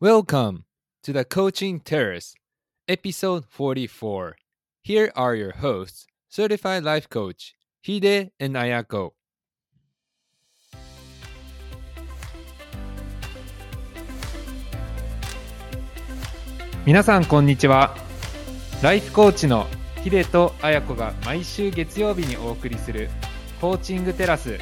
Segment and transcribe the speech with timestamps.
[0.00, 0.62] Welcome
[1.02, 2.36] to the Coaching Terrace,
[2.86, 4.36] episode 44.
[4.80, 9.14] Here are your hosts, certified life coach Hide and Ayako.
[16.86, 17.96] 皆さんこんにちは。
[18.80, 19.66] ライフコーチの
[20.04, 23.10] ヒデとアヤコが毎週月曜日にお送りする
[23.60, 24.60] コーチングテラス。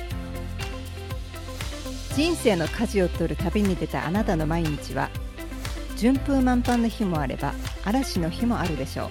[2.14, 5.10] 人生の舵を取る旅に出たあなたの毎日は
[5.96, 9.10] 順風満帆の日もあれば嵐の日もあるでしょう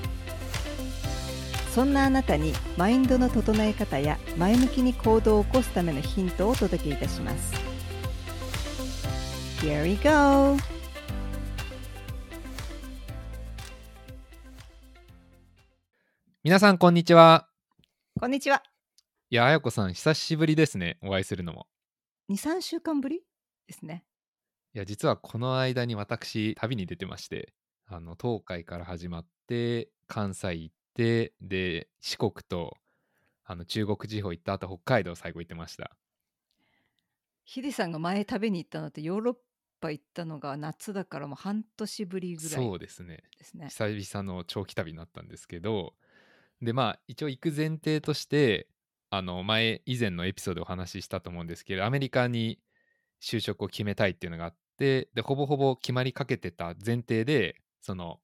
[1.71, 7.53] そんなあなたにマインドの整え方や前向きに行動を起こすためのヒントをお届けいたします
[9.61, 10.57] Here we go!
[16.43, 17.47] 皆さんこんにちは。
[18.19, 18.61] こんにちは
[19.31, 20.99] いや、あやこさん久しぶりですね。
[21.01, 21.65] お会いするのも。
[22.29, 23.23] 23週間ぶり
[23.65, 24.03] ですね
[24.75, 27.53] いや、実はこの間に私、旅に出てまして、
[27.85, 32.75] あの、東海から始まって、関西行って、で、四国と、
[33.45, 35.97] あの、中国地方行った後、北海道最後行ってました。
[37.45, 39.35] ヒデさんが前旅に行ったのってヨーロッ
[39.79, 43.23] パ行ったのが夏だからもう半年ぶりぐらそいうですね。
[43.37, 45.95] ですね久々の長期旅になったんですけど、
[46.61, 48.67] で、まあ、一応行く前提として、
[49.09, 52.59] あの、前、以前のエピソードでお話ししたと思うんですけど、アメリカに
[53.21, 58.19] 就職を決めたいっていうのがあって、で、ほぼほぼ決まりかけてた前提で、その、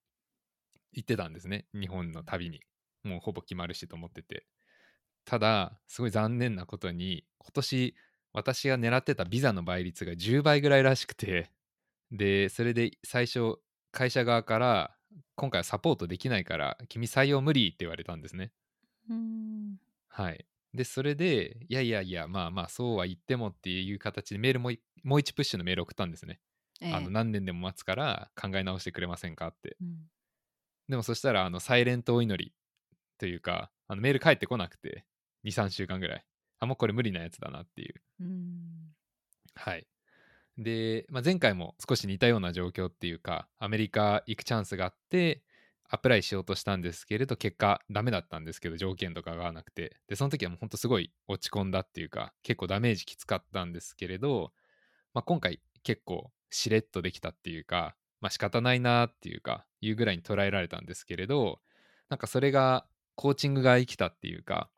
[0.93, 1.67] 行ってたんですね。
[1.73, 2.61] 日本の旅に。
[3.03, 4.45] もうほぼ決まるしと思ってて。
[5.25, 7.95] ただ、すごい残念なことに、今年、
[8.33, 11.51] 私が狙ってたビザの倍率が10倍ぐらいらしくて、
[12.11, 13.57] で、それで最初、
[13.91, 14.97] 会社側から、
[15.35, 18.53] 今回はサポートできないから、君採用無理って言われたんですね。
[20.09, 20.45] はい。
[20.73, 26.39] で、それで、いやいやいや、まあまあ、そうは言ってもっていう形でメールもい、もう一プッシュのメール送ったんですね。
[26.81, 29.77] ええあの、何年でも待つから考え直してくれませんかって。
[29.81, 30.07] うん
[30.89, 32.53] でもそしたら、あの、サイレントお祈り
[33.17, 35.05] というか、あのメール返ってこなくて、
[35.43, 36.25] 2、3週間ぐらい。
[36.59, 38.01] あ、もうこれ無理なやつだなっていう。
[38.19, 38.93] うーん
[39.55, 39.87] はい。
[40.57, 45.43] で、まあ、前回も少し似たような状況っていうか、アメリカ行くチャンスがあって、
[45.93, 49.97] アプライしようとしたんですけれど、結果ダメだったんですけど、条件とかが合わなくて。
[50.07, 54.53] で、その時はもうほんとすごい落ち込んだっていうか、結構ダメージきつかったんですけれど、
[55.13, 61.59] まあ、今回結構しれっとできたっていうか、まあ仕方ないなっていうか、いうぐらいに捉えられたんですけれど、
[62.07, 62.85] なんかそれが
[63.15, 64.69] コーチングが生きたっていうか、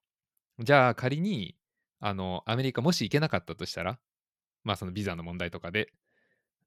[0.59, 1.55] じゃあ仮に、
[1.99, 3.99] あの、アメリカもし行けなかったとしたら、
[4.63, 5.93] まあそのビザの問題とかで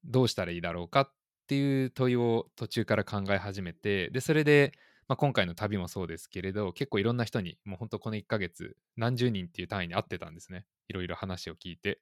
[0.05, 1.11] どうしたらいいだろうかっ
[1.47, 4.73] っていう問いを途中から考え始めてでそれで、
[5.07, 10.65] まあ、今回の旅もそうですけれど結構いろんな人にもう本当この1ヶ月何十人っていう単位に会ってたんですね。
[10.89, 12.01] いろいろ話を聞いて。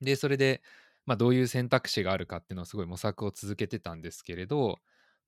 [0.00, 0.62] でそれで、
[1.04, 4.76] まあ、どういう選択肢があるかっていうのをすごい模索を続けてたんですけれど、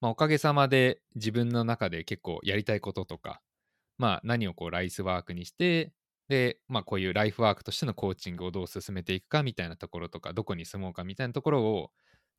[0.01, 3.43] まあ、おかげさまで自分の中で結構やりたいこととか、
[3.99, 5.93] まあ、何をこうライスワークにして
[6.29, 11.91] で、まあ、こういうライフワークとしてのコーチングをどう進めていくかみたいなところとか、どこに住もうかみたいなところを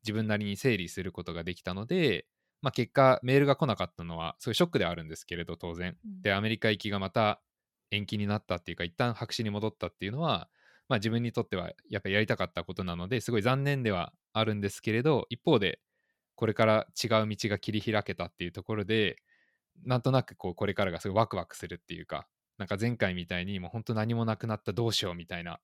[0.04, 2.26] 自分なりに整理することができたので、
[2.62, 5.96] まあ、結果、メールが来なかったのは、そういうショックではあるんですけれど、当然。
[6.04, 7.42] うんで、アメリカ行きがまた
[7.90, 10.48] 延期になったっていうか、一旦白紙に戻ったっていうのは、
[10.88, 15.80] まあ、自分にとってはやっぱりやりたかったことなので、すごい残念ではあるんですけれど、一方で、
[16.36, 19.22] これから違う道が切り開けたっていうところで、
[19.84, 22.26] なんとなくこうこれからがすごいワクワクするっていうか、
[22.58, 25.60] なんか前回みたいにもう本当何もなくなったどうしようみたいな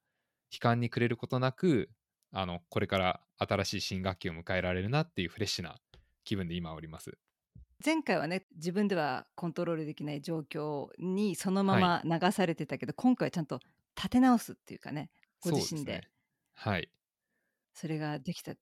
[0.52, 1.88] 悲観に暮れることなく
[2.32, 5.76] あのこれから新しい新学期を迎えられるなっていうフレッシュな
[6.24, 7.18] 気分で今おります。
[7.84, 13.60] 前回はね自分ではコントロールできない状況にそのまま流されてたけど、今回はちゃんと
[13.96, 15.10] 立て直すっていうかね
[15.42, 16.00] ご自身でね
[16.54, 16.90] はい。
[17.72, 18.52] それができた。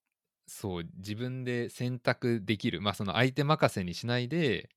[0.47, 4.71] そう自分で選択できるまあその相手任せにしないで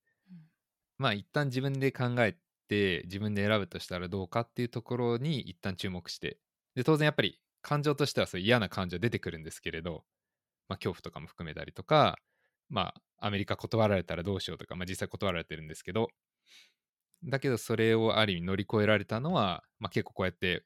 [0.98, 2.36] まあ一旦自分で考え
[2.68, 6.40] て自分で選ぶとしたらどうかっていうところに一旦注目して
[6.76, 10.04] で当然やっぱり感情としてはそう嫌な感情出てくるんですけれど、
[10.68, 12.18] まあ、恐怖とかも含めたりとか
[12.70, 16.10] まあアメリカ断られたらどうしようとか、まあ、実際断られてるんですけど
[17.24, 20.64] だけどそれをある意味乗り越えられたのは、まあ、結構こうやって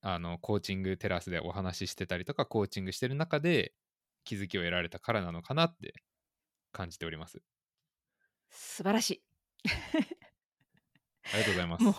[0.00, 3.72] あのコーチングテラスでお話ししてたりとかコーチングしてる中で
[4.24, 5.94] 気づきを得られたからなのかなって
[6.72, 7.40] 感じております。
[8.50, 9.22] 素晴らしい。
[11.32, 11.84] ありがとうございます。
[11.84, 11.94] もう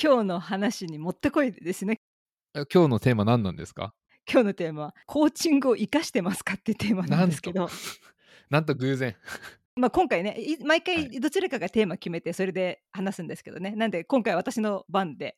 [0.00, 2.00] 今日の話にもってこいですね。
[2.58, 3.92] え今日のテーマ何なんですか？
[4.30, 7.68] 今日のテーマはコーチングを生かしてますかっていうテーマなんですけど、
[8.48, 9.14] なんと偶然。
[9.76, 13.72] まあ今回ねい毎は回いどちらかがテーマ決めてそれで話すんですけどね。
[13.76, 15.36] なんで今回私の番で。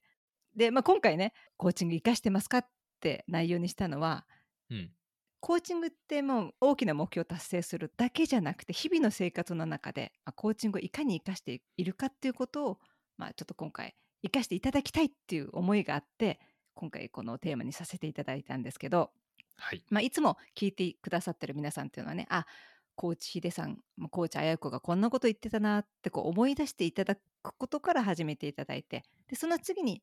[0.55, 2.69] で、まあ、今回ねコーチング生かしてますかっ
[3.01, 4.25] て内容にしたのは
[4.71, 4.93] うん。
[5.41, 12.81] コーチングってもう大きな目標を達成するだけじゃなくて日々の生活の中で、まあ、コーチングをいかに生かしているかっていうことを、
[13.17, 16.41] まあ、ちょっと今回生かしていただきたいっていう思いがあって
[16.79, 19.11] 今回このテーマにさせていただいたんですけど、
[19.57, 19.83] はい。
[19.91, 22.47] まあ、いつも聞いてくださってる皆さんっていうのはねあ
[22.95, 23.79] コーチヒデさん
[24.11, 30.03] コーチあやこがこんなこと言ってたなってこう思い出していただくことから始めていただいてでその次に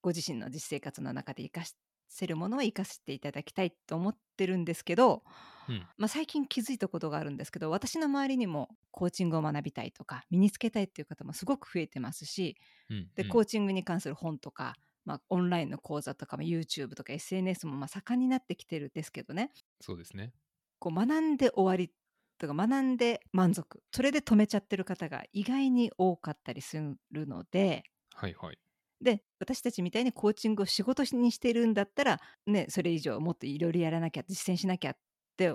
[0.00, 1.66] ご自身の実生活の中で生か
[2.08, 5.22] せるものは生かしていただきたいと思ってるんですけど、
[5.68, 5.86] うん。
[5.96, 12.56] まあ、最近気づいたことがあるんですけど私の周りにもコーチングを学びたいとか身につけたいっていう方もすごく増えてますし
[12.90, 13.08] うん。
[13.14, 14.74] で、うんコーチングに関する本とか、
[15.04, 19.50] まあ、オンラインの講座とか、まあ、YouTube とか SNS もまあ盛んになってきてるんですけどね
[19.80, 20.32] そうですね。
[20.78, 21.92] こう学んで終わり
[22.38, 26.76] とか学んで満足それで止めちゃってる方が意外に多かったりす
[27.10, 27.84] るので
[28.14, 28.58] はいはい。
[29.00, 34.96] で私たちみたいにコーチングを仕事にしてるんだったら、ね、それ以上もっといろいろやらなきゃ実践しなきゃっ
[35.36, 35.54] て、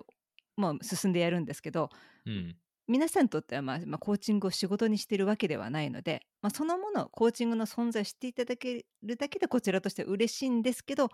[0.57, 1.89] まあ、進んでやるんですけど
[2.25, 2.57] うん。
[2.87, 11.09] 皆さんにとっては、まあまあ、コーチングを仕事にしてるわけではないので、まあ、そのものコーチングの存在を知っていただけるだけでこちらとしては嬉しいんですけど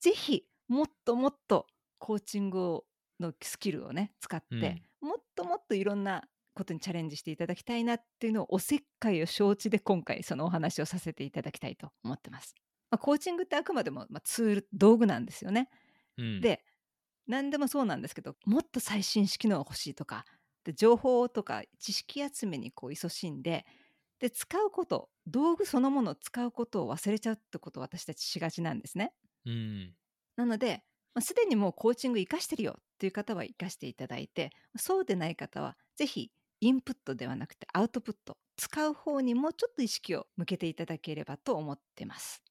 [0.00, 1.66] ぜひもっともっと
[1.98, 2.84] コーチングを
[3.20, 6.24] のスキルをね使って、もっともっといろんな
[6.54, 12.54] ことにチャレンジしていただきたいなっていうのをおせっかいを承知で今回そのお話をさせていただきたいと思ってます。
[12.90, 15.70] まあ、コーチングってあくまでも、まあ、ツール道具なんですよね。
[16.18, 16.40] うん。
[16.40, 16.62] で
[17.26, 20.24] 何でもそうなんですけどもっと最新式のが欲しいとか
[20.66, 23.64] で情報とか知識集めにこう勤しんで
[24.18, 29.14] で使うこと道具そのものを使うことを忘れちゃうってことを私たちしがちなんですね。
[29.44, 29.96] うん。
[30.36, 30.82] なので、
[31.14, 36.30] まあ、すでにもうコーチング活かしてるよっていう方は活かしていただいてそうでない方はぜひ
[36.60, 42.42] インプットではなくてアウトプット使う方にもうちょっと意識を向けていただければと思ってます。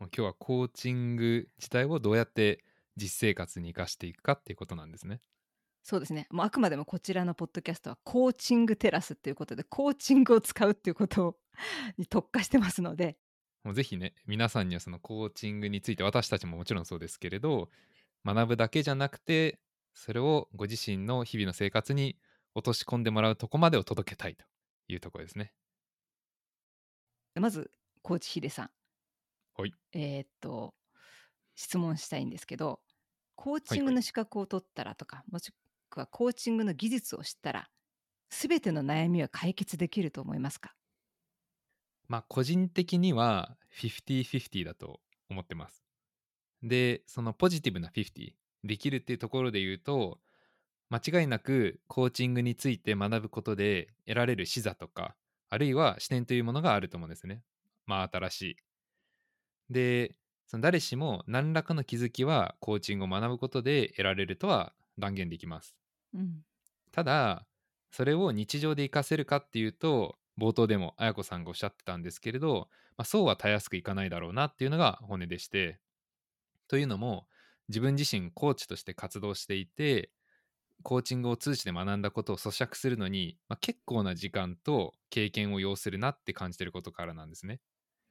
[0.00, 2.64] 今日はコーチング自体をどうやって
[2.96, 5.22] 実生活に生かしていくかっていうことなんですね。
[5.82, 6.28] そうですね。
[6.30, 11.36] もうあくまでもこちらのポッドキャストはコーチングテラスっていうことでコーチングを使うっていうことを
[11.98, 13.18] に特化してますので、
[13.64, 17.70] もうぜひね、皆さんにはそのコーチングについて、私たちももちろんそうですけれど、
[18.24, 19.60] 学ぶだけじゃなくて、
[19.94, 22.18] それをご自身の日々の生活に
[22.54, 24.44] 落とし込んでもらうとこまでを届けたいと
[24.88, 25.54] いうところですね。
[27.34, 27.70] まず
[28.02, 28.70] コーチヒデさん。
[29.54, 29.74] はい。
[29.92, 30.74] えーっと
[31.54, 32.80] 質問したいんですけど、
[33.36, 35.52] コーチンはいはいグの資格を取ったらとか、もし
[35.92, 37.68] くはコーチングの技術を知ったら、
[38.30, 40.74] すべての悩みは解決できると思いますか？
[42.08, 45.00] まあ、個人的には50-50だと
[45.30, 45.84] 思ってます。
[46.62, 48.34] で、そのポジティブな50、
[48.64, 50.18] できるっていうところで言うと、
[50.90, 55.16] 間違いなくコーチングについて学ぶことで得られる視座とか、
[55.48, 57.42] あるいは視点というものがあると思うんですね。
[57.86, 58.56] まあ、新しい。
[59.70, 60.14] で、
[60.46, 65.74] その誰しも何らかの気づきはコーチングを学ぶことで得られるとは断言できます。
[66.14, 66.44] うん。
[66.90, 67.46] ただ
[67.90, 75.80] それを日常で活かせるかっていうと冒頭でも綾子さんがおっしゃってたんですけれど、まあ、そうはたやすくいかないだろうなっていうのが本音でして
[76.68, 77.28] というのも
[77.68, 80.12] 自分自身コーチとして活動していて
[80.82, 87.60] コーチングを通じて学んだことを咀嚼するのに、まあ、結構な時間と経験を要するなって感じてることからなんですね。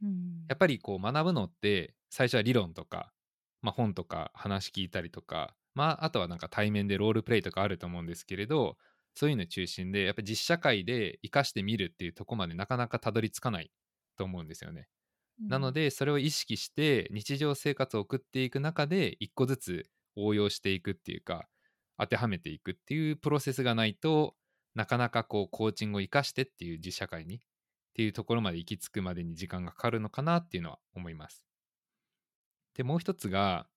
[0.01, 3.13] うんやっぱりこう学ぶのって最初は理論とか、
[3.61, 8.77] まあ、本とか話聞いたりとか、まあ、あとはなんか対面でロールプレイとかあると思うんですけれど
[9.15, 13.71] そういうの中心でやっぱり実社会で活かしてみるっていうとこまでなかなかたどり着かない
[14.17, 14.87] と思うんですよね。
[15.49, 21.49] なの、でそれを意識して日常生活を送っていく中で一個ずつ応用していくっていうか
[21.97, 24.35] 当てはめていくっていうプロセスがないと
[24.75, 27.39] なかなかこうコーチングを生かしてっていう実社会にっ
[27.95, 31.45] ていうところまで行き着くまでに時間がかかるのかなっていうのは思います。
[32.73, 33.67] でもう一つが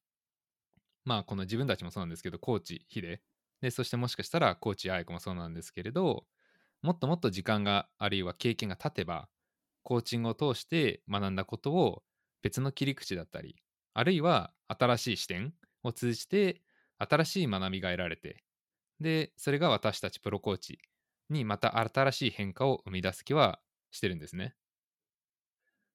[1.05, 3.23] まあこの自分たちもそうなんですけどコーチヒデ
[3.61, 6.27] でそしてもしかしたらコーチアイコもそうなんですけれど
[6.83, 9.29] もっともっと時間があるいは経験が経てば
[9.83, 12.03] コーチングを通して学んだことを
[12.43, 13.57] 別の切り口だったり
[13.95, 16.63] あるいは新しい視点を通じて
[16.99, 18.45] 新しい学びが得られて
[19.01, 20.79] でそれが私たちプロコーチ
[21.31, 24.57] にまた新しい変化を生み出す気はしてるんですね。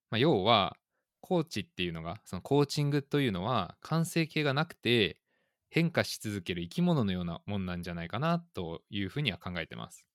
[0.10, 0.78] まあ、要は
[1.22, 5.22] コーチっていうのがそのコーチングというのは完成形がなくて
[5.70, 10.06] 変化し続ける生き物のようなもんなんじゃないかなというふうには考えてます。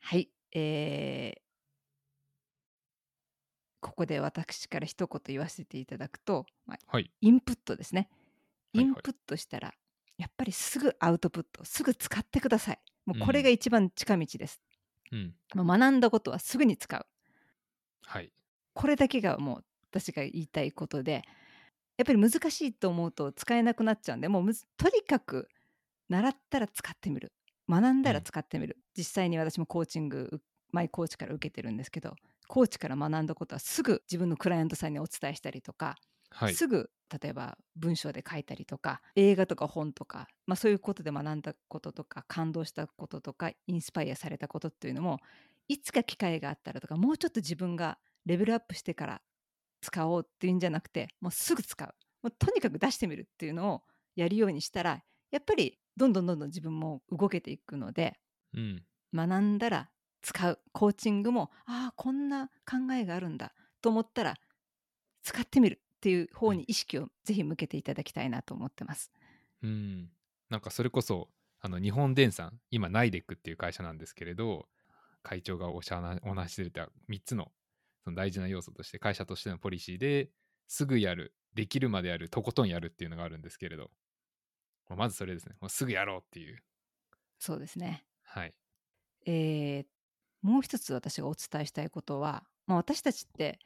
[0.00, 1.44] はい、えー
[3.80, 7.12] ここで私から一言言わせていただくと、まあ、はい。
[7.20, 8.08] インプットですね。
[8.74, 9.74] はいはいインプットしたら、
[10.18, 12.80] やっぱりすぐアウトプット、すぐ使ってください。
[13.06, 14.62] もうこうんれが一番近道です。
[15.12, 15.36] うん。
[15.54, 17.06] もう学んだことはすぐに使う。
[18.02, 18.32] はい。
[18.74, 21.22] これだけがもう私が言いたいことで、
[21.96, 25.48] やっぱり難しいと思うと使えなくなっちゃうんで、もうとにかく
[26.08, 27.32] 習ったら使ってみる。
[27.68, 28.22] 学んだらうん。
[28.22, 28.78] 使ってみる。
[28.96, 32.16] 実際に私もコーチング、うマイコーチから受けてるんですけど、
[32.48, 35.96] コーチから学んだことはすぐ自分のクライアントさんにお伝えしたりとか、
[36.30, 36.60] はい。
[36.60, 36.90] すぐ
[37.22, 45.18] 例えば文章で書いたりとか、映画とか本とか、ま、そういうことで学んだこととか、感動したこととか、インスパイアされたことっていうのも、
[45.68, 49.22] いつか機会があったらとか、もうちょっと自分がレベルアップしてから
[49.80, 51.94] 使おうっていうんじゃなくて、もうすぐ使う。
[52.22, 53.82] もうとにかく出してみるっていうのを
[54.16, 58.18] やるようにしたら、やっぱりどんどんどんどん自分も動けていくので、
[58.54, 58.86] うん。
[59.14, 59.90] 学んだら
[60.22, 60.60] 使う。
[60.72, 64.36] コーチングも、ああ、こんな考えがあるんだと思ったら、
[65.22, 66.50] 使ってみるっていううん。
[66.50, 69.12] 方に意識をぜひ向けていただきたいなと思ってます。
[69.62, 70.10] うん。
[70.50, 74.68] なんかそれこそ、あの、日本電産、今ナイデックっていう会社なんですけれど、
[75.22, 77.52] 会長がおしゃなお話ししてた3つの、
[78.04, 80.30] その大事な要素として、会社としてのポリシーで、
[80.66, 83.90] すぐやる、できるまでやる、とことんやるっていうのがあるんですけれど、
[84.88, 85.56] ま、まずそれですね。
[85.60, 86.62] もうすぐやろうっていう。
[87.38, 88.04] そうですね。
[88.22, 88.54] はい。
[89.26, 89.86] ええ、
[90.42, 93.58] もう一つ私がお伝えしたいことは、まあ、私たちって、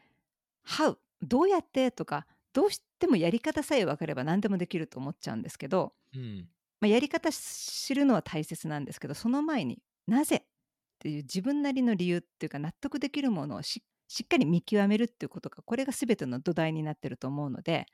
[0.66, 6.48] How どうやってとか、どうしてもやり方さえ分かれば何でもできると思っちゃうんですけど、うん。
[6.80, 10.48] まあ、やり方知るのは大切なんですけど、その前になぜっ
[11.00, 17.86] ていう自分なりの理由っていうか納得できるものをししっかり見極めるっていうことが、これが全ての土台になってると思うので、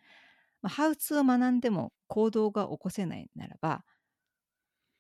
[0.62, 3.85] まあ、ハウツーを学んでも行動が起こせないならば、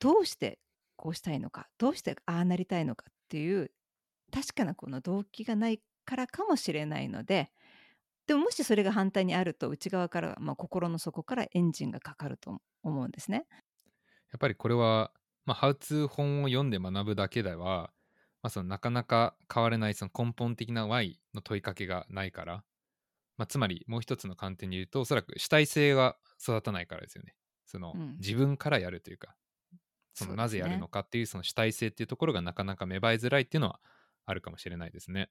[0.00, 0.60] どうして
[0.96, 3.70] こうしたいのか、どうしてああなりたいのかっていう
[4.32, 7.52] 確かなこの動機がないからかもしれないので、
[8.26, 13.46] でももしそれが反対にあると内側から、まあ、心の底からエンジンがかかると思うんですね。
[14.32, 15.12] やっぱりこれは、
[15.46, 17.93] まあ、ハウツー本を読んで学ぶだけでは、
[18.44, 22.62] まあ、そのなかなか変われないその根本的な Y の問いかけがないから、
[23.38, 27.34] まあ、つまりもう一つの観点に言うと、おそらく主体性が育たないからですよね。
[27.64, 29.34] そのうん、自分からやるというか、
[30.12, 30.76] そのなぜやる。
[30.76, 33.80] のかっていうその主体性っていうところがなかなか芽生えづらいっていうのは
[34.26, 35.30] あるかもしれないですね。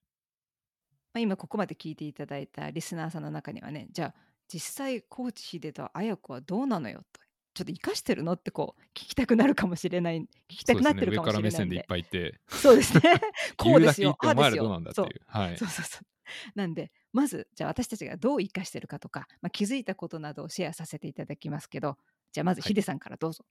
[1.13, 4.15] まあ、今ここまで聞いていただいたリスナーさんの中にはね、じゃあ
[4.47, 7.21] 実際コーチヒデと綾子はどうなのよと、
[7.53, 8.33] ちょっと生かしてるの？
[8.33, 10.81] ってこう聞きたくなるかもしれない、聞きたく。
[10.81, 12.09] なってるかも上から目線でいっしれないんで。
[12.11, 13.01] ぱいいてそうですね。
[13.57, 14.63] こ言うですよ、ああですよ。
[14.63, 14.69] そう。
[14.71, 15.21] なんだっていう。
[15.27, 15.57] はい。
[15.57, 16.07] そうそうそう。
[16.55, 21.97] なんで、まず、じゃあ私たちがどう生かしてるかとか、まあ、気づいたことなどをシェアさせていただきますけど、
[22.31, 22.69] じゃあまずはい。
[22.69, 23.45] ヒデさんからどうぞ。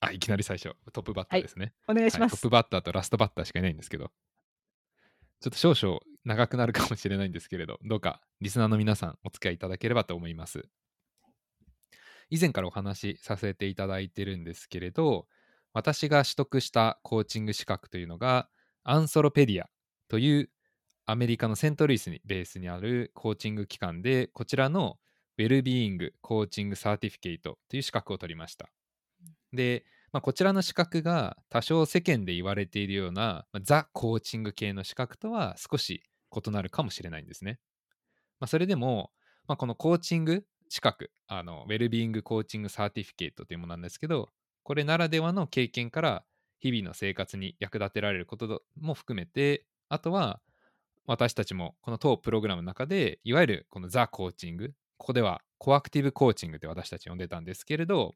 [0.00, 1.74] あ、いきなり最初、トップバッタはい、ーですね。
[1.88, 2.20] お願いしはい。
[2.22, 2.32] ます。
[2.32, 4.12] トップバッターとラストバッターしかいないんですけど、
[5.40, 10.68] ちょっと少々長くなるかもしれないんですけれど、どうかリスナーの皆さんお付き合いいただければと思います。
[12.30, 15.26] 以前からお話しさせていただいてるんですけれど、
[15.72, 18.48] 私が取得したコーチング資格というのが、
[18.84, 19.68] Anthropedia
[20.08, 20.50] という
[21.06, 24.98] アメリカのセントルイスにベースにあるコーチング機関で、こちらの
[25.38, 28.68] well-being coaching certificate という資格を取りました。
[29.52, 36.02] で、まあ、こちらの資格が多少世間で言われているような、まあザ・コーチング系の資格とは少し
[36.34, 37.58] 異なるかもしれないんですね。
[38.40, 39.10] まあ、それでも、
[39.46, 44.30] まあ、このコーチング資格、あの、 well-being coaching certificate というものなんですけど、
[44.62, 46.24] これならではの経験から
[46.58, 50.40] 日々の生活に役立てられることも含めて、あとは
[51.06, 58.14] 私たちもこの当プログラムの中で、いわゆるこのザ・コーチング、ここでは co-active coaching って私たち呼んでたんですけれど、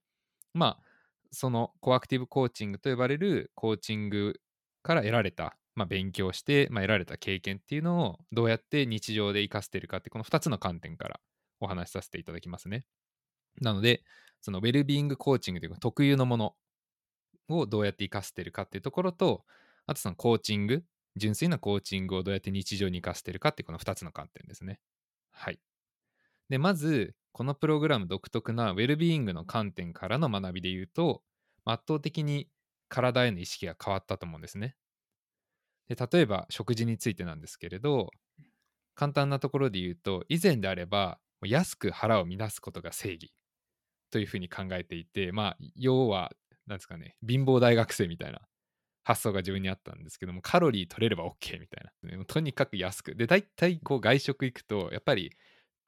[0.52, 0.82] まあ、
[1.30, 4.40] その co-active coaching と呼ばれるコーチング
[4.82, 11.20] から得られた、まあ、勉強して、まあ、得られた経験っていうのをどうやって日常で活かしてるかってこの2つの観点から
[11.64, 12.86] お話しさせていただきますね。
[13.60, 14.04] なので、
[14.40, 16.56] そのウェルビーイングコーチングという特有のもの
[17.48, 19.44] をどうやって活かしてるかっていうところと、
[19.86, 20.84] あとそのコーチング、
[21.16, 24.80] 純粋なコーチングをどうやって日常に活かしてるかっていうこの2つの観点ですね。
[25.30, 25.60] はい。
[26.48, 31.22] で、まず、このプログラム独特なウェルビーイングの観点からの学びで言うと、
[31.64, 32.50] 圧倒的に
[32.88, 34.76] 体への意識が変わったと思うんですね。
[35.88, 38.10] で、例えば食事についてなんですけれど、
[38.96, 43.32] 簡単なところで言うと、以前であれば、安く腹を満たすことが正義
[44.10, 46.32] というふうに考えていて、まあ、要は、
[46.66, 48.40] なんですかね、貧乏大学生みたいな
[49.04, 51.84] 発想が自分にあったんですけども、カロリー取れれば OK みたい
[52.18, 52.24] な。
[52.24, 53.14] とにかく安く。
[53.16, 55.32] で、大体こう外食行くと、やっぱり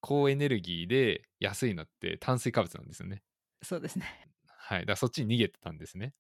[0.01, 3.23] 高エネルギーで安いのって炭水化物なんですよね。
[3.63, 4.07] そうですね。
[4.47, 4.81] はい。
[4.81, 6.15] だからそっちに逃げてたんですね。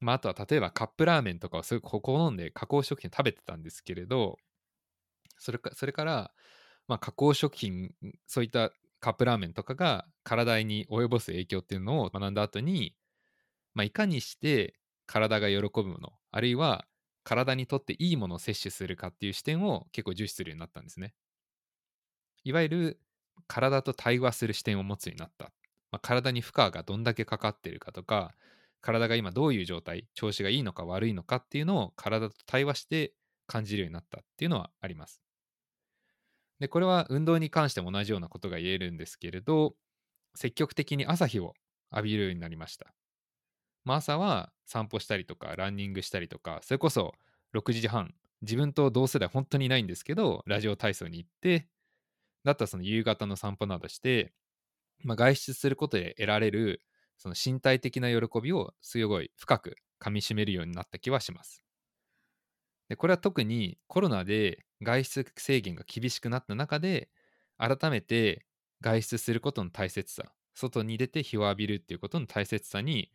[0.00, 4.38] まあ、あとは例えばカップラーメンとかをすごく好んで加工食品食べてたんですけれど、
[5.38, 6.32] それかそれから、
[6.90, 7.94] まあ、加工食品、
[8.26, 12.96] そういったカップラーメンとかが体に及ぼす影響っていうのを学んだ後に、
[13.74, 14.74] まあ、いかにして
[15.06, 16.88] 体が喜ぶもの、あるいは
[17.22, 21.14] 体にとっていいものを摂取するかっていう視点を結構重視するようになったんですね。
[22.42, 23.00] いわゆる
[23.46, 25.52] 体と対話する視点を持つようになった。
[25.92, 28.34] まあ、体に負荷がどんだけかかってるかとか、
[28.80, 33.14] 体が今どういう状態、調子がいいのか悪いのかっていうのを体と対話して
[33.46, 35.22] 感じるようになったっていうのはあります。
[36.60, 39.74] で、これは運動に関しても同じようなことが言えるんですけれど、
[40.34, 41.54] 積極的に朝日を
[41.92, 42.94] 浴びるようになりました。
[43.84, 47.14] まあ、朝は散歩したりとか、ランニングしたりとか、それこそ
[47.52, 51.68] 6時半、自分と同世代本当にいないんですけど、ラジオ体操に行って、
[52.44, 54.32] だったらその夕方の散歩などして、
[55.04, 56.82] まあ、外出することで得られる
[57.18, 61.62] その身体的な喜びをすごい深くかみしめるようになった気はします。
[62.90, 67.10] でこれは特にコロナで外出制限が厳しくなった中で
[67.58, 68.46] 改めて
[68.82, 73.12] 外出することの大切さ外に出て日を浴びるっていうことの大切さに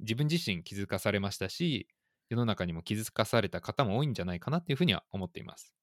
[0.00, 1.88] 自分自身気づかされましたし
[2.30, 5.74] 世の中にも気づかされた方も多いんじゃないかなっていうふうには思っています。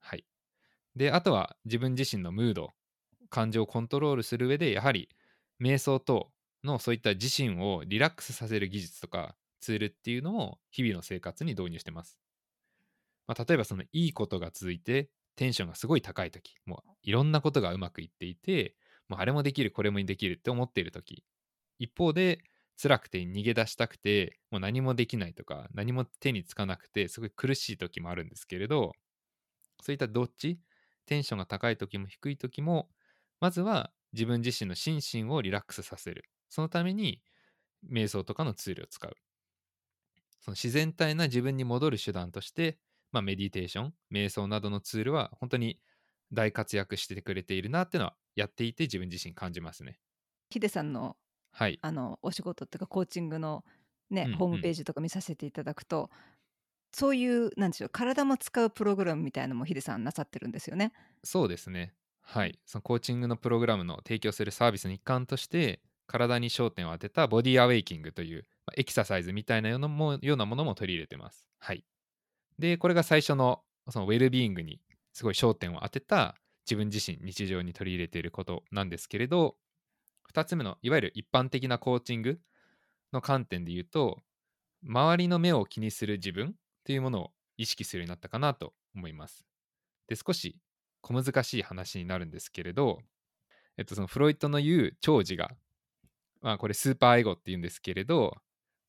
[0.00, 0.24] はい。
[0.96, 2.74] で、あとは自分自身のムード、
[3.30, 5.10] 感情をコントロールする上で、やはり
[5.60, 6.32] 瞑想と
[6.64, 9.36] のそういった自身をリラックスさせる技術とか
[9.66, 12.20] ツールっていうのも日々の生活に導入してます。
[13.26, 18.76] まあ、例えばそのいいことが続いてテンションがすごい高い時もういろんなことがうまくいっていて
[19.08, 21.24] もうあれもできるこれもできるって思っている時
[21.80, 22.44] 一方で
[22.80, 28.92] 辛くて逃げ出したくてもう何もできないとか何も手につかなくてすごい苦しい時もあるんですけれど
[29.82, 30.60] そういったどっち
[31.06, 32.88] テンションが高い時も低い時も
[33.40, 37.20] まずは自分自身の心身をリラックスさせるそのために
[37.90, 39.16] 瞑想とかのツールを使う。
[40.46, 42.78] その自然体な自分に戻る手段として、
[43.10, 45.80] まあ、メディテーション、瞑想などのツールは本当に
[46.32, 49.98] 大活躍してくれているなっていうのはやっていて自分自身感じますね。
[50.50, 51.16] ヒデさんの,、
[51.50, 53.64] はい、あのお仕事っていうかコーチングの
[54.08, 56.10] ね、うんうん、ホームページとか見させていただくと
[56.92, 60.92] そういうなんでしょう体も使うプログラムみたいなのもヒデさんなさってるんですよね。
[61.24, 61.92] そうですね。
[62.22, 71.48] はい、そのコーチングのプログラムの提供するサービスの一環として体に焦点を当てたボディアウェイキングという、まあ、エキササイズみたいなようなものも取り入れてます。
[71.58, 71.84] はい。
[72.58, 74.80] で、これが最初のそのウェルビーイングに
[75.12, 79.56] すごい焦点を当てた自分自身日常に取り入れていることなんですけれど、
[80.24, 82.40] 2つ目のいわゆる一般的なコーチング
[83.12, 84.22] の観点で言うと、
[84.84, 86.52] 周りの目を気にする自分っ
[86.84, 89.44] ていうものを意識するようになったかなと思います。
[90.08, 90.58] で、少し
[91.02, 92.98] 小難しい話になるんですけれど、
[93.76, 95.50] えっと、そのフロイトの言う長寿が
[96.42, 98.36] まあ、これスーパーエゴっていうんですけれど、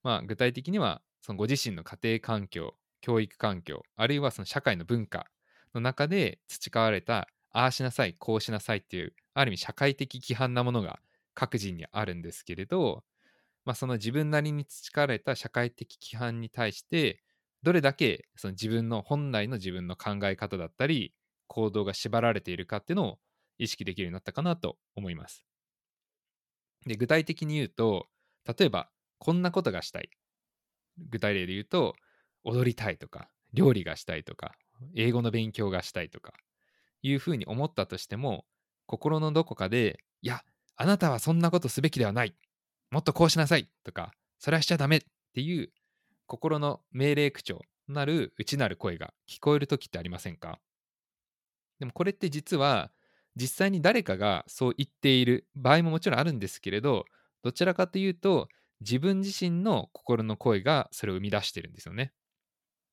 [0.04, 5.28] まあ、具体的にはそのご自身の家庭環境教育環境あるいはその社会の文化
[5.74, 11.00] の中で培われたああしなさいこうしなさいっていうある意味社会的規範なものが
[11.34, 13.04] 各人にあるんですけれど、
[13.66, 17.24] まあ、その自分なりに培われた社会的規範に対して
[17.64, 21.14] どれだけその自分の本来の自分の考え方だったり
[21.48, 23.20] 行動が縛られているかっていうのを
[23.58, 25.46] 意識できるようになったかなと思います。
[26.86, 28.08] で、具体的に言うと、
[28.46, 30.10] 例えば、こんなことがしたい。
[31.10, 31.96] 具体例で言うと、
[32.44, 34.56] 踊りたいとか、料理がしたいとか、
[34.96, 36.34] 英語の勉強がしたいとか、
[37.02, 38.46] いうふうに思ったとしても、
[38.86, 40.44] 心のどこかで、いや、
[40.76, 42.36] あなたはそんなことすべきではない。
[42.92, 45.02] もっとこうしなさいとか、それはしちゃダメっ
[45.34, 45.72] ていう
[46.26, 50.60] 心の命令口調なる内なる声が聞こえる時ってありませんか？
[51.80, 52.92] でもこれって実は
[53.36, 57.06] 実際に誰かがそう言っている場合ももちろんあるんですけれど
[57.44, 58.48] どちらかというと
[58.82, 62.14] 自分自身の心の声がそれを生み出してるんですよね。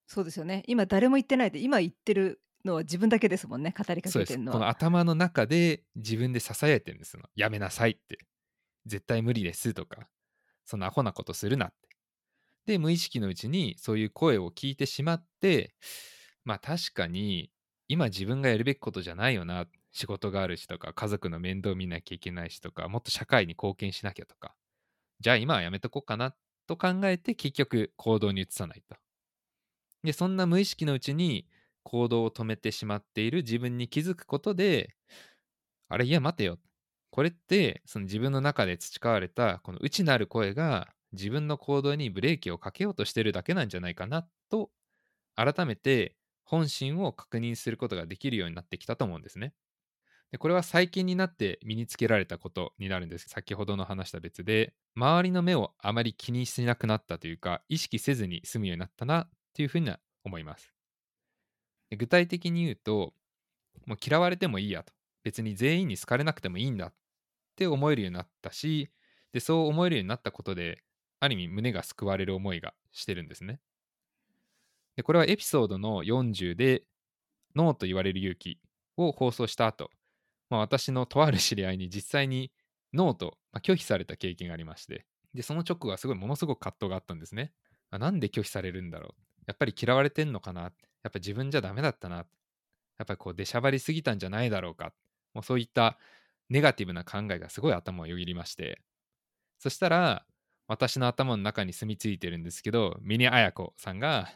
[0.07, 0.63] そうですよね。
[0.67, 4.59] 今誰も言ってないで今言ってるのは自分だけですもんね語りかけてるのは。
[4.59, 7.17] この頭の中で自分で支えてるんです。
[7.17, 8.19] よやめなさいって。
[8.87, 10.09] 絶対無理ですとか。
[10.65, 11.89] そのアホなことするなって。
[12.67, 15.75] で無意識のうちにそういう声を聞いてしまって
[16.45, 17.51] まあ確かに
[17.89, 19.67] 今自分がやるべきことじゃないよな。
[19.97, 24.57] 仕事があるしとか、家族の面倒見なきゃいけないしとか、もっと社会に貢献しなきゃとか、
[25.21, 26.35] じゃあ今はやめとこうかな
[26.67, 28.97] と考えて結局行動に移さないと。
[30.03, 31.49] で、そんな無意識のうちに
[31.83, 34.95] 行動を止めてしまっている自分に気づくことで、
[35.89, 36.59] あれ、いや、待てよ。
[37.11, 44.71] これって、その自分の中で培われたこの内なる声が自分の行動にブレーキをかけようとしてるだけなんじゃないかなと、
[45.37, 49.55] 改めて本心を確認することができるようになってきたと思うんですね。
[50.35, 53.29] でこれは最近になって身につけられたことになるんです。
[53.29, 60.75] 先ほどの話した別で、周りの目をあまり気にしなくなったというか、意識せずに済むようになったなっていうふうには思います。
[61.89, 63.15] で具体的に言うと、
[63.87, 64.93] もう嫌われてもいいやと。
[65.23, 66.95] 別に全員に好かれなくてもいいんだっ
[67.55, 68.91] て思えるようになったし、
[69.33, 70.83] でそう思えるようになったことで、
[71.21, 73.61] ある意味胸が救われる思いがしてるんですね。
[74.97, 76.83] でこれはエピソードの40で、
[77.55, 78.59] ノーと言われる勇気
[78.97, 79.93] を放送した後、
[80.51, 82.53] まあ、私のとある知り合いに実際に
[82.93, 87.53] ノーと、まあ、拒否された経験がありまして、で、その直後はすごいものすごく葛藤があったんですね。
[87.91, 89.23] あなんで拒否されるんだろう。
[89.47, 90.63] やっぱり嫌われてんのかな。
[90.63, 90.73] やっ
[91.11, 92.17] ぱ自分じゃダメだったな。
[92.17, 92.23] や
[93.03, 94.93] っぱりこう出しゃばりすぎたんじゃないだろうか。
[95.35, 95.99] もうそういった
[96.49, 98.81] ネガティブな考えがすごい頭をよぎりまして。
[99.59, 100.25] そしたら、
[100.67, 104.29] 私の頭の中に住み着いてるんですけど、ミニアヤコさんが、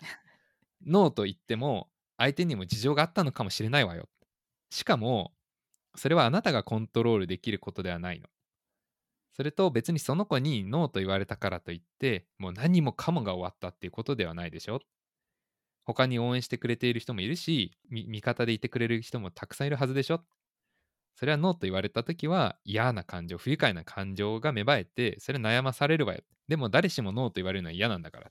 [0.84, 4.08] ノーと言っても、相手にも事情があったのかもしれないわよ。
[4.70, 5.32] しかも、
[5.98, 8.28] それはあなたがコントロールできることではないの。
[9.32, 14.80] それと別にその子にノーと言われたからといって、もう何もかもが終わったっていうことではないでしょ。
[15.84, 20.22] 他に応援してくれている人もいるし、味方でいてくれる人もたくさんいるはずでしょ。
[21.14, 26.22] それはノーと言われた時は嫌な感情、不愉快な感情が芽生えて、それ悩まされるわよ。
[26.46, 28.30] でも誰しもノーと言われるのは嫌なんだから。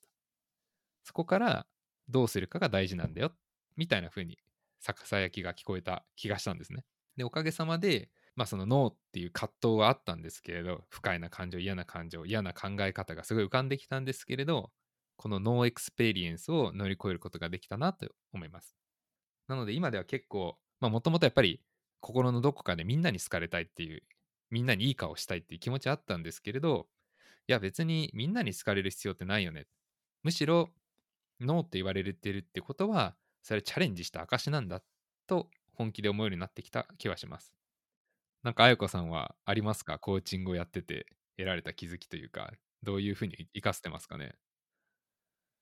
[1.03, 1.67] そこから
[2.09, 3.31] どうするかが大事なんだよ。
[3.75, 4.37] みたいな風に
[4.79, 6.83] ささやきが聞こえた気がしたんですね。
[7.17, 14.71] で、おかげさまで、まあそのノーっていう葛藤はあったんですけれど、不快な感情、嫌な感情、嫌な考え方がすごい浮かんできたんですけれど、
[15.15, 18.77] この no experience を乗り越えることができたなと思います。
[19.47, 21.61] なので今では結構、まあもともとやっぱり
[21.99, 24.03] 心のどこかでみんなに好かれたいっていう、
[24.51, 26.87] みんなにいい顔したいっていう気持ちあったんですけれど、
[27.47, 29.65] いや別にみんなに好かれる必要ってないよね。
[30.21, 30.69] むしろ、
[31.39, 34.83] ノーって言われてるってことは、それはチャレンジした証なんだ
[35.25, 37.53] と本気で思えるようになってきた気はします。
[38.43, 39.99] なんか、あやこさんはありますか？
[39.99, 44.37] コーチングをやってて得られた気づきというか、どういうふうに生かせてますかね？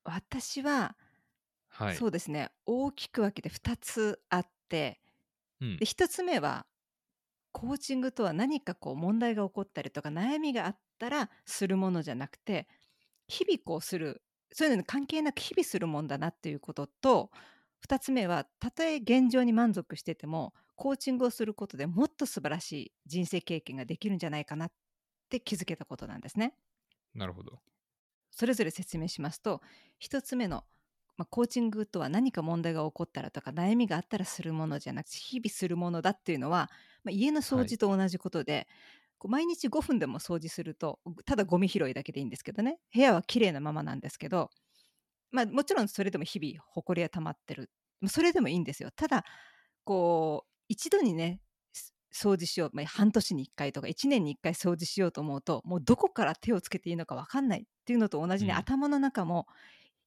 [0.03, 0.97] 私は、
[1.69, 1.99] はい。
[1.99, 5.01] そうですね、大きく分けて2つあって、
[5.61, 5.79] うん。
[5.79, 6.67] で1つ目は、
[7.53, 12.67] コーチングとは何かこう問題が起こったりとか悩みがあったらするものじゃなくて、
[13.27, 14.23] 日々こうする、
[14.53, 17.31] そういうのに関係なく日々するもんだなっていうことと、
[17.85, 24.71] 2つ目は、たとえ現状に満足してても、コーチングをすることでもっと素晴らしい人生経験ができるんじゃないかなっ
[25.29, 26.57] て気づけたことなんですね。
[27.15, 27.61] なるほど。
[28.31, 29.61] それぞれ説明しますと、
[29.99, 30.65] 1つ目の、
[31.17, 36.69] まあ、コーチングとは何か問題が起こったらとか悩みがあったらするものじゃなくて日々するものだっていうのは、
[37.03, 37.75] まあ、家の掃はい。
[37.75, 38.67] 除と同じことで、
[39.17, 44.49] こう毎日5分でも掃除するとただゴミ拾いだけでいいんですけどね部屋は綺麗なままなんですけど、
[45.35, 47.69] まあ、もちろんそれでも日々ほこりは溜まってる
[48.01, 49.23] まあそれでもいいんですよただ
[49.83, 51.41] こう一度にね
[51.73, 58.57] す掃除しよう、まあ、半年に1回とか1年に1回掃除しようと思うともうどこから手をつけていいのか分かんないっていうのと同じにうん。
[58.57, 59.45] 頭の中も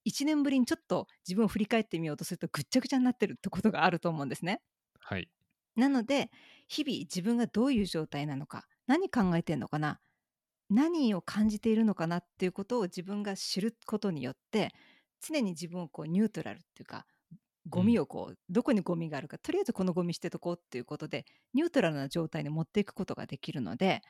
[0.07, 4.63] 1年ぶりにちょっと自分を振り返ってみようとするとぐっちゃぐちゃになってるってことがあると思うんですね。
[5.01, 5.29] はい。
[5.77, 6.31] なので
[6.67, 10.01] 日々自分がどういう状態なのか何考えてるのかな
[10.71, 14.73] 何を感じているのかなっていうことを自分が知ることによって
[15.21, 17.07] 常に自分をこうニュートラルっていうか
[17.69, 18.01] ゴミうん。
[18.01, 24.03] をこうどこにゴミがあるかとりあえずこのゴミ捨てとこうっていうことでニュートラルな状態に持っていくことができるので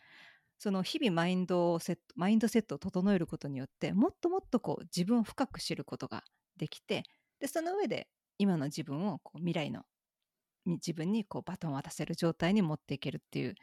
[0.58, 6.24] その日々マインドをセットマインドセットを整えることによってもっともっとこう自分を深く知ることが
[6.56, 7.04] できて
[7.40, 9.84] でその上で今の自分をこう未来の
[10.66, 13.54] 自分にこうバトンを渡せる状態に持っていけるっていう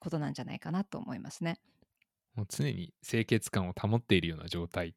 [0.00, 1.60] ことなんじゃないかなと思いますね。
[2.34, 4.94] もう常に清潔感を保っているような状態に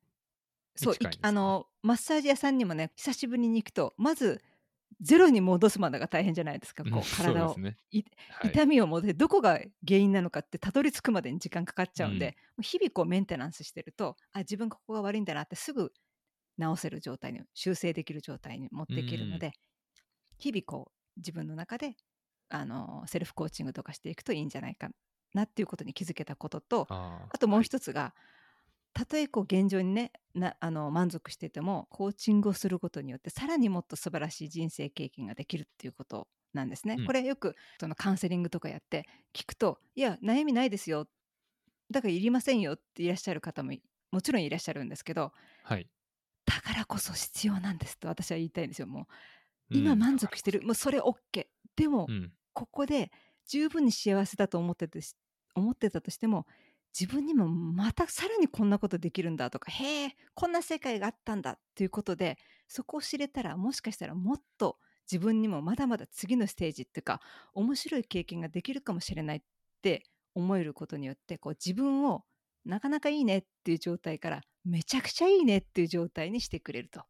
[0.84, 0.96] そう。
[1.22, 4.42] あのマッサージ屋さんにもね久しぶりに行くとまず
[5.02, 6.84] ゼロに戻すまでが大変じゃないですか。
[6.86, 7.56] うん、こう 体を。
[8.44, 12.64] 痛みを戻してどこが原因なのかってたどり着くまでに時間かかっちゃうんで、うん。
[12.64, 15.92] 日々こうメンテナンスしてると、あ、自分ここが悪いんだなってすぐ
[16.58, 19.40] 直せる状態に修正できる状態に持っうていけるのん。
[19.40, 19.54] で、
[20.38, 21.96] 日々こう自分の中で
[22.50, 24.92] あのセルフコーチングとかしていくといいんじゃないか
[25.34, 27.64] なっていうことに気づけたことと、あともうはい。
[27.64, 28.14] 一つが
[28.94, 36.98] たとえこう現状にねなあの満足しててもコーチングをすることによってさらにもっと素晴らしい人生経験ができるっていうことなんですね。
[36.98, 37.06] うん。
[37.06, 41.08] これよくそのカウンセリングとかやって聞くと「いや悩みないですよ」
[41.92, 43.74] だからいりませんよっていらっしゃる方も
[44.12, 45.90] もちろんいらっしゃるんですけどはい。
[46.46, 48.88] だからこそ必要なんですと私は言いたいんですよ。
[48.88, 49.06] もう
[49.70, 50.60] 今満足してる。
[50.60, 50.68] からこそ。
[50.68, 51.70] もうそれオッケー。
[51.76, 52.34] でも、うん。
[52.54, 53.12] ここで
[53.48, 55.16] 十分に幸せだと思っててし
[55.56, 56.46] 思ってたとしても、
[57.00, 64.78] 自分にもまたさらにこんなことできるんだとか、へえ、こんな世界があったんだっていうことで、そこを知れたら、もしかしたらもっと
[65.12, 67.22] 自分にもまだまだ次のステージっていうか、
[67.54, 69.42] 面白い経験ができるかもしれないっ
[69.82, 70.04] て
[70.36, 72.24] 思えることによって、こう自分を
[72.66, 77.04] なかなかいいねっていう状態から、めちゃくちゃいいねっていう状態にしてくれると。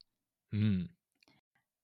[0.54, 0.90] うん。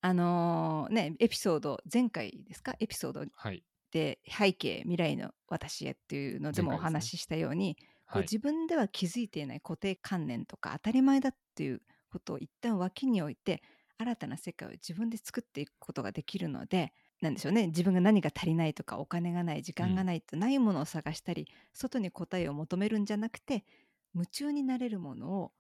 [0.02, 2.76] あの、ね、エピソード前回ですか？
[2.80, 3.64] エピソードはい。
[3.92, 6.78] で「背景未来の私へ」っていうのでもお。
[6.78, 7.78] 話ししたように、
[8.10, 8.30] こうはい。
[8.30, 13.62] 自分では気づいていない固定観念とか当たり前だっていうことを一旦脇に置いて、
[13.98, 23.66] 新たな世界を自分で作っていくことができるのでなんでしょうね自分が何が足りないとかお金がない時間がないとないものを探したり、外に答えを求めるんじゃなくて
[24.14, 25.52] 夢中になれるものを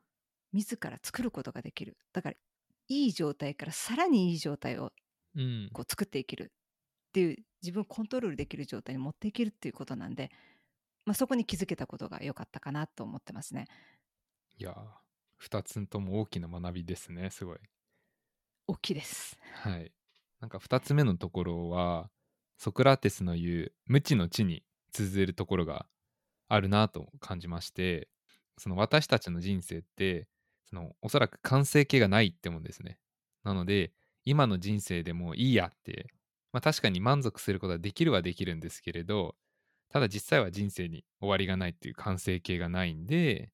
[0.54, 2.36] 自ら作ることができるだから
[2.90, 4.94] いい状態からさらにいい状態を
[5.36, 5.70] うん。
[5.74, 6.54] こう作っていける
[7.10, 10.32] っていう自分をコントロールできる状態に持っていけるっていうことなんで、
[11.06, 13.68] まあ、そこに気づけたことが良かったかなと思ってますね。
[14.58, 17.60] いやー、2つとも大きな学びですね、すごい。
[18.68, 19.38] 大きいです。
[19.64, 19.94] はい。
[20.40, 22.12] なんか2つ目のところは、
[22.58, 25.86] ソクラテスの言う無知の知に通ずるところが
[26.48, 28.10] あるなと感じまして、
[28.58, 30.28] その私たちの人生って、
[30.66, 33.00] そのおそらく完成形がないって思うんですね。
[33.44, 33.94] なので、
[34.26, 36.08] 今の人生でもいいやって、
[36.54, 39.36] まあ確かに満足することはできるはできるんですけれど、
[39.90, 43.52] ただ実際は人生に終わりがないっていう完成形がないんで、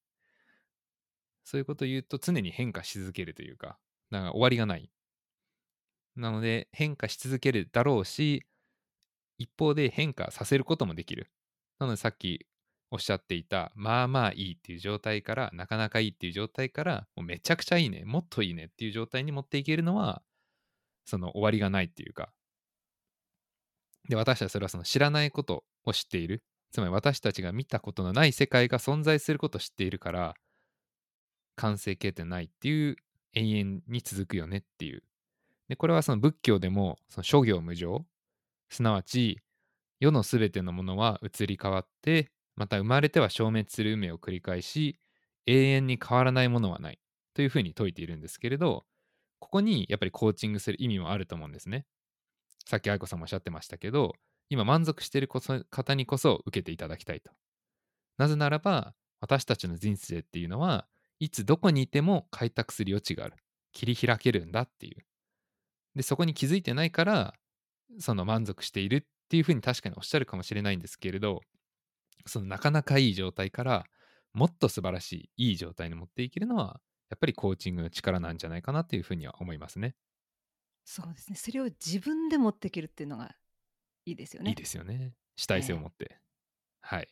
[1.44, 3.78] そういうことを言うと常に変化し続けるというか、
[4.10, 4.90] だか終わりがない。
[6.16, 8.44] なので変化し続けるだろうし、
[9.38, 11.30] 一方で変化させることもできる。
[11.78, 12.46] なのでさっき
[12.90, 20.22] おっしゃっていた、まあまあいいっていう状態から、なかなかいいっていう状態から、もうめちゃくちゃいいね、もっといいねっていう状態に持っていけるのは、
[21.06, 22.33] その終わりがないっていうか。
[24.08, 26.42] で、私たちはそれはその知らないことを知っている。
[26.72, 30.34] つまり私たちが見たことのない世界が存在することを知っているから、
[31.56, 32.96] 完成形ってないっていう
[33.34, 35.02] 永遠に続くよねっていう。
[35.68, 38.06] で、これはその仏教でも、その諸行無常、
[38.70, 39.40] すなわち、
[40.00, 45.00] 世のすべてのものは移り変わって、また生まれては消滅する運命を繰り返し、
[45.46, 47.00] 永遠に変わらないものはない
[47.34, 48.86] というふうに説いているんですけれど、
[49.40, 51.86] ここにやっぱりコーチングする意味もあると思うんですね。
[52.66, 54.12] さっき愛子さんもおっしゃってましたけど、
[54.48, 57.30] 今満足している方にこそ受けていただきたいと。
[58.18, 60.86] なぜならば、私たちの人生っていうのは、
[61.18, 63.36] いつどこにいても開拓する余地がある。
[63.72, 65.04] 切り開けるんだっていう。
[65.94, 67.34] で、そこに気づいてないから、
[67.98, 71.40] その満足しているっていうふうに確かにおっしゃるかもしれないんですけれど、
[72.26, 73.84] そのなかなかいい状態から
[74.32, 79.94] もっと素晴らしいいい状態に持っていけるのは、やっぱりコーチングの力なんじゃないかなっていうふうには思いますね。
[80.84, 81.36] そうですね。
[81.36, 83.34] それを自分で持っていけるっていうのが
[84.04, 84.50] いいですよね。
[84.50, 85.12] いいですよね。
[85.36, 86.18] 主体性を持って。
[86.80, 87.08] はい。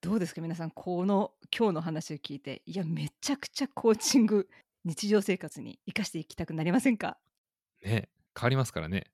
[0.00, 0.40] どうですか？
[0.40, 4.48] 皆さんこの今日の話を聞いていやめちゃくちゃコーチング
[4.84, 7.18] 日常生活に生かしていきたくなりませんか？
[7.84, 9.04] ね変わりますからね。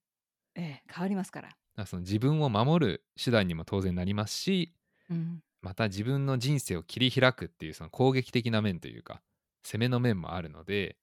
[0.55, 1.49] ええ変わりますから。
[1.49, 4.73] だからその自分を守る手段にも当然なりますし、
[5.11, 9.21] うん、また自分の人生を切り開くっていうその攻撃的な面というか
[9.63, 10.97] 攻めの面もあるので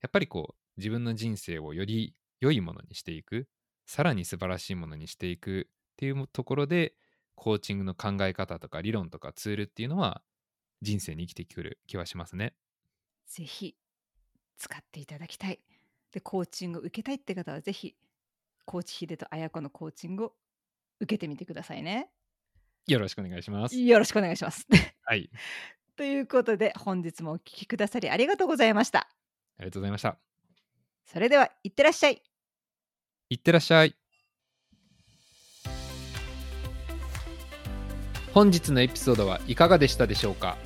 [0.00, 3.46] やっぱりこう自分の人生をより良いものにしていく
[3.84, 6.94] さらに素晴らしいものにしていくっていうところで
[7.34, 10.22] コーチングの考え方とか理論とかツールっていうのは
[10.82, 12.54] 人生に生きてくる気はしますね。
[13.26, 13.76] ぜひ
[14.56, 15.60] 使っていただきたい。
[16.12, 17.94] でコーチングを受けたいって方はぜひ
[18.64, 20.32] コーチヒデと綾子のコーチングを
[21.00, 22.10] 受けてみてくださいね。
[22.86, 23.78] よろしくお願いします。
[23.78, 24.66] よろしくお願いします。
[25.02, 25.30] はい、
[25.96, 29.08] ということで本日もお聞きくださりありがとうございました。
[29.58, 30.27] ありがとうございました。
[31.10, 32.22] それではいってらっしゃい。
[33.30, 33.94] いってらっしゃい。
[38.34, 40.58] 本日のエピソードはいかがでしたでしょうか？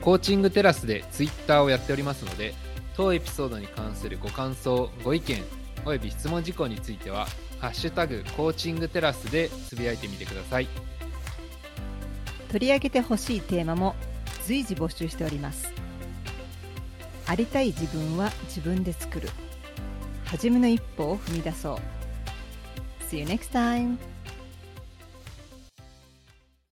[0.00, 2.54] コーチングテラスでツイッターをやっておりますので
[2.96, 5.42] 当エピソードに関するご感想ご意見
[5.84, 7.26] および質問事項については
[7.60, 10.68] 「ハッシュタグコーチングテラス」でつぶやいてみてください
[12.50, 13.94] 取り上げてほしいテーマも
[14.46, 15.70] 随時募集しております
[17.26, 19.28] ありたい自分は自分で作る
[20.24, 21.78] 初めの一歩を踏み出そう
[23.10, 23.96] See you next time!